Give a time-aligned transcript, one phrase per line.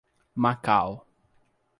[0.35, 0.85] Macau